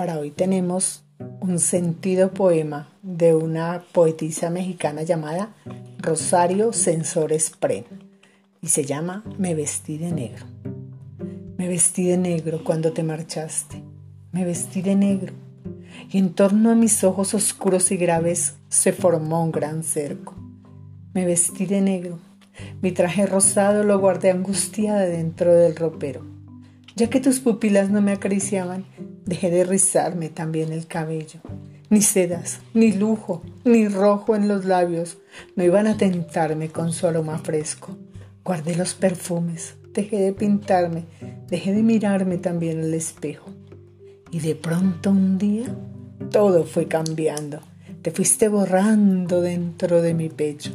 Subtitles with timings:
[0.00, 1.04] Para hoy tenemos
[1.42, 5.54] un sentido poema de una poetisa mexicana llamada
[5.98, 7.84] Rosario Sensores Pren
[8.62, 10.46] y se llama Me vestí de negro.
[11.58, 13.82] Me vestí de negro cuando te marchaste,
[14.32, 15.34] me vestí de negro
[16.10, 20.34] y en torno a mis ojos oscuros y graves se formó un gran cerco.
[21.12, 22.18] Me vestí de negro,
[22.80, 26.24] mi traje rosado lo guardé angustiada dentro del ropero.
[26.96, 28.86] Ya que tus pupilas no me acariciaban,
[29.24, 31.40] dejé de rizarme también el cabello.
[31.88, 35.18] Ni sedas, ni lujo, ni rojo en los labios
[35.56, 37.96] no iban a tentarme con su aroma fresco.
[38.44, 41.04] Guardé los perfumes, dejé de pintarme,
[41.48, 43.50] dejé de mirarme también al espejo.
[44.30, 45.66] Y de pronto un día
[46.30, 47.60] todo fue cambiando.
[48.02, 50.70] Te fuiste borrando dentro de mi pecho.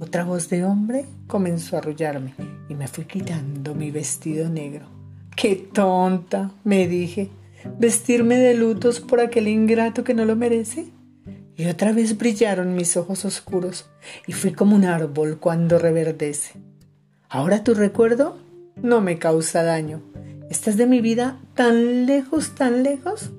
[0.00, 2.34] Otra voz de hombre comenzó a arrullarme
[2.68, 4.86] y me fui quitando mi vestido negro.
[5.36, 6.50] ¡Qué tonta!
[6.64, 7.30] me dije.
[7.78, 10.86] ¿Vestirme de lutos por aquel ingrato que no lo merece?
[11.56, 13.86] Y otra vez brillaron mis ojos oscuros
[14.26, 16.52] y fui como un árbol cuando reverdece.
[17.28, 18.38] Ahora tu recuerdo
[18.82, 20.02] no me causa daño.
[20.50, 23.30] Estás de mi vida tan lejos, tan lejos,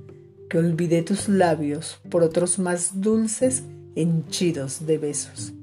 [0.49, 3.63] que olvidé tus labios por otros más dulces
[3.95, 5.53] henchidos de besos.